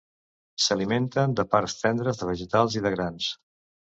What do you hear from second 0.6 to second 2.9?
S'alimenten de parts tendres de vegetals i